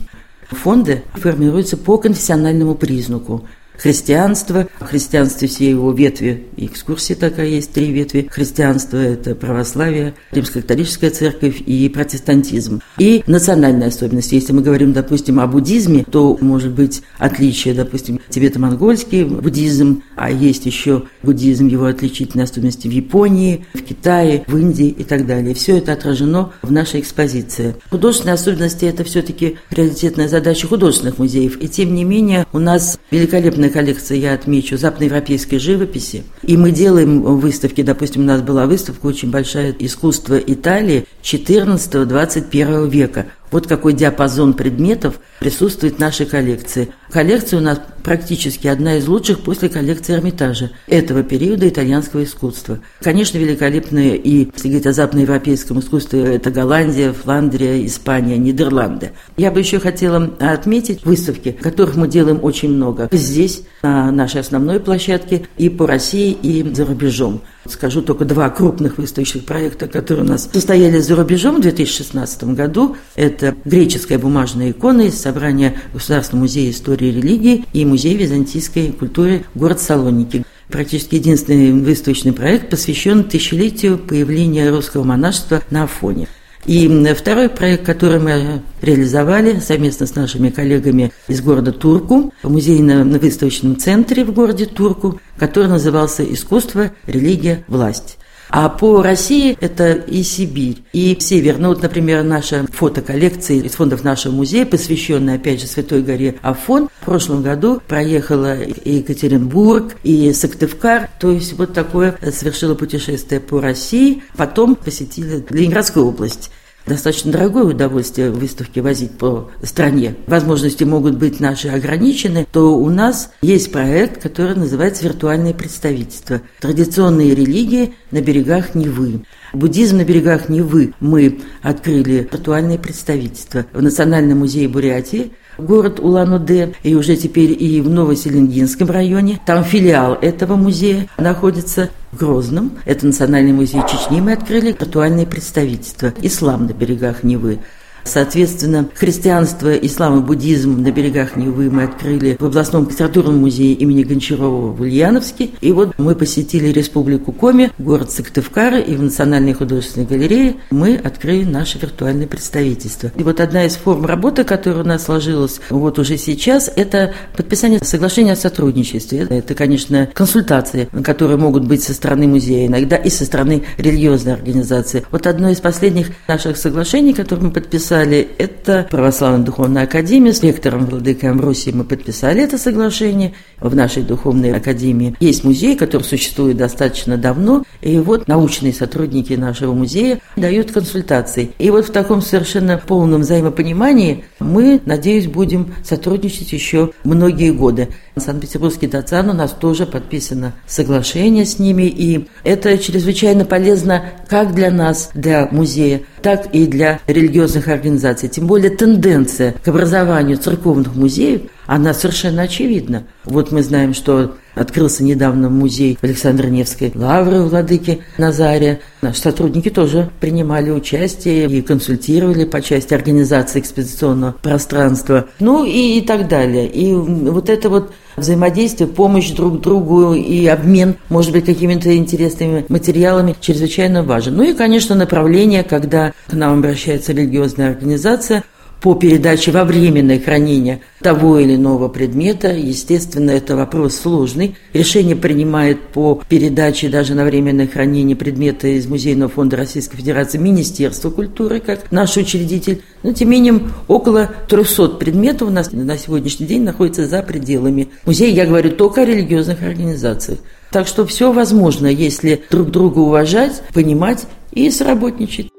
Фонды 0.51 1.03
формируются 1.15 1.75
по 1.75 1.97
конфессиональному 1.97 2.75
признаку 2.75 3.45
христианство. 3.77 4.67
Христианстве 4.79 5.47
все 5.47 5.69
его 5.69 5.91
ветви, 5.91 6.45
экскурсии 6.57 7.13
такая 7.13 7.47
есть, 7.47 7.71
три 7.73 7.91
ветви. 7.91 8.29
Христианство– 8.31 8.97
это 8.97 9.35
православие, 9.35 10.13
римско-католическая 10.31 11.09
церковь 11.09 11.61
и 11.65 11.89
протестантизм. 11.89 12.81
И 12.97 13.23
национальные 13.27 13.89
особенности. 13.89 14.35
Если 14.35 14.53
мы 14.53 14.61
говорим, 14.61 14.93
допустим, 14.93 15.39
о 15.39 15.47
буддизме, 15.47 16.05
то 16.09 16.37
может 16.41 16.71
быть 16.71 17.01
отличие, 17.17 17.73
допустим, 17.73 18.19
тибето-монгольский 18.29 19.23
буддизм, 19.23 20.03
а 20.15 20.31
есть 20.31 20.65
еще 20.65 21.03
буддизм, 21.23 21.67
его 21.67 21.85
отличительные 21.85 22.45
особенности 22.45 22.87
в 22.87 22.91
Японии, 22.91 23.65
в 23.73 23.81
Китае, 23.81 24.43
в 24.47 24.57
Индии 24.57 24.87
и 24.87 25.03
так 25.03 25.25
далее. 25.25 25.53
Все 25.53 25.77
это 25.77 25.93
отражено 25.93 26.53
в 26.61 26.71
нашей 26.71 26.99
экспозиции. 26.99 27.75
Художественные 27.89 28.35
особенности– 28.35 28.85
это 28.85 29.03
все-таки 29.03 29.57
приоритетная 29.69 30.27
задача 30.27 30.67
художественных 30.67 31.17
музеев. 31.17 31.61
И 31.61 31.67
тем 31.67 31.93
не 31.95 32.03
менее 32.03 32.45
у 32.53 32.59
нас 32.59 32.99
великолепная 33.11 33.64
огромная 33.65 33.69
коллекция, 33.69 34.17
я 34.17 34.33
отмечу, 34.33 34.77
западноевропейской 34.77 35.59
живописи. 35.59 36.23
И 36.43 36.57
мы 36.57 36.71
делаем 36.71 37.21
выставки, 37.21 37.81
допустим, 37.81 38.21
у 38.23 38.25
нас 38.25 38.41
была 38.41 38.65
выставка 38.65 39.05
очень 39.07 39.31
большая 39.31 39.75
«Искусство 39.79 40.37
Италии 40.37 41.05
14-21 41.23 42.89
века». 42.89 43.27
Вот 43.51 43.67
какой 43.67 43.93
диапазон 43.93 44.53
предметов 44.53 45.19
присутствует 45.39 45.95
в 45.95 45.99
нашей 45.99 46.25
коллекции. 46.25 46.89
Коллекция 47.11 47.59
у 47.59 47.63
нас 47.63 47.79
практически 48.03 48.67
одна 48.67 48.97
из 48.97 49.07
лучших 49.07 49.39
после 49.39 49.69
коллекции 49.69 50.13
Эрмитажа 50.13 50.71
этого 50.87 51.23
периода 51.23 51.67
итальянского 51.67 52.23
искусства. 52.23 52.79
Конечно, 53.01 53.37
великолепные 53.37 54.17
и, 54.17 54.49
если 54.53 54.67
говорить 54.67 54.87
о 54.87 54.93
западноевропейском 54.93 55.79
искусстве, 55.79 56.35
это 56.35 56.51
Голландия, 56.51 57.13
Фландрия, 57.13 57.85
Испания, 57.85 58.37
Нидерланды. 58.37 59.11
Я 59.37 59.51
бы 59.51 59.59
еще 59.59 59.79
хотела 59.79 60.31
отметить 60.39 61.05
выставки, 61.05 61.51
которых 61.51 61.95
мы 61.95 62.07
делаем 62.07 62.39
очень 62.43 62.69
много. 62.69 63.09
Здесь, 63.11 63.63
на 63.81 64.11
нашей 64.11 64.41
основной 64.41 64.79
площадке, 64.79 65.47
и 65.57 65.69
по 65.69 65.87
России, 65.87 66.31
и 66.31 66.63
за 66.73 66.85
рубежом. 66.85 67.41
Скажу 67.67 68.01
только 68.01 68.25
два 68.25 68.49
крупных 68.49 68.97
выставочных 68.97 69.45
проекта, 69.45 69.87
которые 69.87 70.23
у 70.25 70.27
нас 70.27 70.49
состоялись 70.51 71.05
за 71.05 71.15
рубежом 71.15 71.57
в 71.57 71.61
2016 71.61 72.43
году. 72.55 72.95
Это 73.15 73.55
греческая 73.65 74.19
бумажная 74.19 74.71
икона 74.71 75.01
из 75.01 75.19
собрания 75.19 75.75
Государственного 75.93 76.43
музея 76.43 76.69
истории 76.69 77.07
и 77.07 77.11
религии 77.11 77.65
и 77.73 77.85
Музей 77.85 78.15
византийской 78.15 78.91
культуры 78.91 79.45
город 79.55 79.81
Салоники. 79.81 80.45
Практически 80.69 81.15
единственный 81.15 81.71
выставочный 81.71 82.33
проект 82.33 82.69
посвящен 82.69 83.23
тысячелетию 83.23 83.97
появления 83.97 84.69
русского 84.69 85.03
монашества 85.03 85.61
на 85.71 85.83
Афоне. 85.83 86.27
И 86.65 86.87
второй 87.13 87.49
проект, 87.49 87.85
который 87.85 88.19
мы 88.19 88.61
реализовали 88.81 89.59
совместно 89.59 90.07
с 90.07 90.15
нашими 90.15 90.49
коллегами 90.49 91.11
из 91.27 91.41
города 91.41 91.71
Турку, 91.71 92.33
в 92.41 92.51
музейно-выставочном 92.51 93.77
центре 93.77 94.25
в 94.25 94.33
городе 94.33 94.65
Турку, 94.65 95.19
который 95.37 95.67
назывался 95.67 96.23
«Искусство, 96.23 96.91
религия, 97.05 97.63
власть». 97.67 98.17
А 98.49 98.69
по 98.69 99.01
России 99.01 99.57
это 99.59 99.93
и 99.93 100.23
Сибирь, 100.23 100.83
и 100.93 101.17
Север. 101.19 101.57
Ну 101.57 101.69
вот, 101.69 101.81
например, 101.81 102.23
наша 102.23 102.65
фотоколлекция 102.71 103.57
из 103.57 103.73
фондов 103.73 104.03
нашего 104.03 104.33
музея, 104.33 104.65
посвященная, 104.65 105.35
опять 105.35 105.61
же, 105.61 105.67
Святой 105.67 106.01
горе 106.01 106.35
Афон, 106.41 106.89
в 107.01 107.05
прошлом 107.05 107.41
году 107.41 107.81
проехала 107.87 108.61
и 108.61 108.97
Екатеринбург, 108.97 109.95
и 110.03 110.33
Сыктывкар. 110.33 111.09
То 111.19 111.31
есть 111.31 111.53
вот 111.53 111.73
такое 111.73 112.17
совершила 112.31 112.75
путешествие 112.75 113.39
по 113.41 113.59
России. 113.59 114.23
Потом 114.35 114.75
посетила 114.75 115.41
Ленинградскую 115.49 116.05
область. 116.05 116.51
Достаточно 116.85 117.31
дорогое 117.31 117.63
удовольствие 117.63 118.31
выставки 118.31 118.79
возить 118.79 119.11
по 119.11 119.49
стране. 119.63 120.15
Возможности 120.27 120.83
могут 120.83 121.15
быть 121.15 121.39
наши 121.39 121.69
ограничены, 121.69 122.47
то 122.51 122.77
у 122.77 122.89
нас 122.89 123.31
есть 123.41 123.71
проект, 123.71 124.21
который 124.21 124.55
называется 124.55 125.03
«Виртуальное 125.03 125.53
представительство». 125.53 126.41
Традиционные 126.59 127.35
религии 127.35 127.93
на 128.11 128.21
берегах 128.21 128.75
Невы. 128.75 129.21
Буддизм 129.53 129.97
на 129.97 130.03
берегах 130.03 130.49
Невы 130.49 130.93
мы 130.99 131.41
открыли 131.61 132.27
виртуальное 132.31 132.77
представительство 132.77 133.65
в 133.73 133.81
Национальном 133.81 134.39
музее 134.39 134.67
Бурятии– 134.67 135.31
город 135.57 135.99
Улан-Удэ, 135.99 136.73
и 136.83 136.95
уже 136.95 137.15
теперь 137.15 137.51
и 137.51 137.81
в 137.81 137.89
Новоселенгинском 137.89 138.89
районе. 138.89 139.39
Там 139.45 139.63
филиал 139.63 140.17
этого 140.21 140.55
музея 140.55 141.07
находится 141.17 141.89
в 142.15 142.17
Грозном. 142.17 142.71
Это 142.85 143.05
Национальный 143.05 143.51
музей 143.51 143.81
Чечни. 143.81 144.21
Мы 144.21 144.33
открыли 144.33 144.71
виртуальное 144.71 145.25
представительство 145.25 146.13
«Ислам 146.21 146.65
на 146.65 146.73
берегах 146.73 147.23
Невы». 147.23 147.59
Соответственно, 148.05 148.87
христианство, 148.93 149.75
ислам 149.75 150.19
и 150.19 150.23
буддизм 150.23 150.81
на 150.81 150.91
берегах 150.91 151.35
Невы 151.35 151.71
мы 151.71 151.83
открыли 151.83 152.37
в 152.39 152.45
областном 152.45 152.87
литературном 152.87 153.39
музее 153.39 153.73
имени 153.73 154.03
Гончарова 154.03 154.71
в 154.71 154.81
Ульяновске. 154.81 155.49
И 155.59 155.71
вот 155.71 155.97
мы 155.97 156.15
посетили 156.15 156.67
Республику 156.67 157.31
Коми, 157.31 157.71
город 157.79 158.11
Сыктывкара, 158.11 158.79
и 158.79 158.95
в 158.95 159.01
Национальной 159.01 159.53
художественной 159.53 160.05
галерее 160.05 160.57
мы 160.69 160.95
открыли 160.95 161.45
наше 161.45 161.79
виртуальное 161.79 162.27
представительство. 162.27 163.11
И 163.17 163.23
вот 163.23 163.39
одна 163.39 163.65
из 163.65 163.75
форм 163.75 164.05
работы, 164.05 164.43
которая 164.43 164.83
у 164.83 164.87
нас 164.87 165.05
сложилась 165.05 165.59
вот 165.69 165.97
уже 165.97 166.17
сейчас, 166.17 166.71
это 166.73 167.13
подписание 167.35 167.79
соглашения 167.79 168.33
о 168.33 168.37
сотрудничестве. 168.37 169.25
Это, 169.29 169.55
конечно, 169.55 170.07
консультации, 170.13 170.87
которые 171.03 171.37
могут 171.37 171.65
быть 171.65 171.81
со 171.81 171.93
стороны 171.93 172.27
музея, 172.27 172.67
иногда 172.67 172.97
и 172.97 173.09
со 173.09 173.25
стороны 173.25 173.63
религиозной 173.77 174.33
организации. 174.33 175.03
Вот 175.11 175.25
одно 175.25 175.49
из 175.49 175.59
последних 175.59 176.11
наших 176.27 176.57
соглашений, 176.57 177.13
которое 177.13 177.41
мы 177.41 177.51
подписали, 177.51 177.94
подписали, 177.95 178.27
это 178.37 178.87
Православная 178.91 179.45
Духовная 179.45 179.83
Академия. 179.83 180.33
С 180.33 180.43
ректором 180.43 180.85
Владыкой 180.85 181.29
Амбросией 181.29 181.75
мы 181.75 181.85
подписали 181.85 182.43
это 182.43 182.57
соглашение. 182.57 183.33
В 183.61 183.73
нашей 183.73 184.03
Духовной 184.03 184.53
Академии 184.53 185.15
есть 185.21 185.45
музей, 185.45 185.77
который 185.77 186.03
существует 186.03 186.57
достаточно 186.57 187.17
давно. 187.17 187.63
И 187.81 187.97
вот 187.99 188.27
научные 188.27 188.73
сотрудники 188.73 189.33
нашего 189.33 189.73
музея 189.73 190.19
дают 190.35 190.71
консультации. 190.73 191.51
И 191.57 191.69
вот 191.69 191.85
в 191.87 191.91
таком 191.91 192.21
совершенно 192.21 192.77
полном 192.77 193.21
взаимопонимании 193.21 194.25
мы, 194.39 194.81
надеюсь, 194.85 195.27
будем 195.27 195.73
сотрудничать 195.83 196.51
еще 196.51 196.91
многие 197.05 197.51
годы. 197.51 197.89
Санкт-Петербургский 198.17 198.87
Дацан 198.87 199.29
у 199.29 199.33
нас 199.33 199.51
тоже 199.51 199.85
подписано 199.85 200.53
соглашение 200.67 201.45
с 201.45 201.59
ними, 201.59 201.83
и 201.83 202.27
это 202.43 202.77
чрезвычайно 202.77 203.45
полезно 203.45 204.03
как 204.27 204.55
для 204.55 204.71
нас, 204.71 205.11
для 205.13 205.47
музея, 205.51 206.01
так 206.21 206.47
и 206.53 206.65
для 206.65 206.99
религиозных 207.07 207.67
организаций. 207.67 208.29
Тем 208.29 208.47
более 208.47 208.69
тенденция 208.69 209.53
к 209.63 209.67
образованию 209.67 210.37
церковных 210.37 210.95
музеев, 210.95 211.41
она 211.65 211.93
совершенно 211.93 212.43
очевидна. 212.43 213.03
Вот 213.25 213.51
мы 213.51 213.63
знаем, 213.63 213.93
что 213.93 214.35
Открылся 214.55 215.03
недавно 215.03 215.49
музей 215.49 215.97
Александра 216.01 216.47
Невской 216.47 216.91
лавры 216.95 217.41
владыки 217.41 218.01
Назария. 218.17 218.79
Наши 219.01 219.19
сотрудники 219.19 219.69
тоже 219.69 220.09
принимали 220.21 220.71
участие 220.71 221.47
и 221.47 221.61
консультировали 221.61 222.45
по 222.45 222.61
части 222.61 222.93
организации 222.93 223.59
экспозиционного 223.59 224.31
пространства. 224.31 225.27
Ну 225.39 225.65
и, 225.65 225.99
и 225.99 226.01
так 226.01 226.29
далее. 226.29 226.67
И 226.67 226.93
вот 226.93 227.49
это 227.49 227.69
вот 227.69 227.91
взаимодействие, 228.15 228.87
помощь 228.87 229.31
друг 229.31 229.59
другу 229.59 230.13
и 230.13 230.45
обмен, 230.47 230.95
может 231.09 231.33
быть, 231.33 231.45
какими-то 231.45 231.95
интересными 231.95 232.65
материалами 232.69 233.35
чрезвычайно 233.41 234.03
важен. 234.03 234.37
Ну 234.37 234.43
и, 234.43 234.53
конечно, 234.53 234.95
направление, 234.95 235.63
когда 235.63 236.13
к 236.27 236.33
нам 236.33 236.59
обращается 236.59 237.11
религиозная 237.11 237.71
организация– 237.71 238.43
по 238.81 238.93
передаче 238.95 239.51
во 239.51 239.63
временное 239.63 240.19
хранение 240.19 240.81
того 241.01 241.39
или 241.39 241.55
иного 241.55 241.87
предмета. 241.87 242.49
Естественно, 242.49 243.31
это 243.31 243.55
вопрос 243.55 243.95
сложный. 243.95 244.55
Решение 244.73 245.15
принимает 245.15 245.81
по 245.89 246.21
передаче 246.29 246.89
даже 246.89 247.15
на 247.15 247.25
временное 247.25 247.67
хранение 247.67 248.15
предмета 248.15 248.67
из 248.67 248.87
Музейного 248.87 249.31
фонда 249.31 249.57
Российской 249.57 249.97
Федерации 249.97 250.37
Министерство 250.37 251.09
культуры, 251.09 251.59
как 251.59 251.91
наш 251.91 252.17
учредитель. 252.17 252.81
Но, 253.03 253.13
тем 253.13 253.29
не 253.29 253.41
менее, 253.41 253.61
около 253.87 254.29
300 254.47 254.89
предметов 254.89 255.49
у 255.49 255.51
нас 255.51 255.71
на 255.71 255.97
сегодняшний 255.97 256.45
день 256.45 256.63
находится 256.63 257.07
за 257.07 257.21
пределами 257.23 257.89
музея. 258.05 258.33
Я 258.33 258.45
говорю 258.45 258.71
только 258.71 259.01
о 259.01 259.05
религиозных 259.05 259.63
организациях. 259.63 260.39
Так 260.71 260.87
что 260.87 261.05
все 261.05 261.31
возможно, 261.31 261.87
если 261.87 262.43
друг 262.49 262.69
друга 262.69 262.99
уважать, 262.99 263.61
понимать 263.73 264.25
и 264.51 264.69
сработничать. 264.69 265.54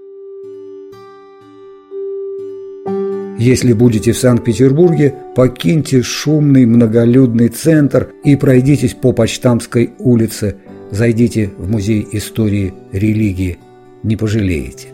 Если 3.39 3.75
будете 3.75 4.13
в 4.13 4.19
Санкт-Петербурге, 4.19 5.15
покиньте 5.35 6.03
шумный 6.03 6.65
многолюдный 6.65 7.49
центр 7.49 8.09
и 8.25 8.35
пройдитесь 8.35 8.95
по 8.95 9.13
Почтамской 9.13 9.91
улице. 9.99 10.57
Зайдите 10.91 11.51
в 11.59 11.71
Музей 11.71 12.07
истории 12.13 12.73
религии. 12.93 13.59
Не 14.03 14.17
пожалеете. 14.17 14.89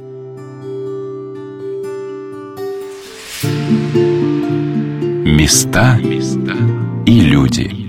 Места 5.24 5.98
и 7.06 7.20
люди. 7.20 7.81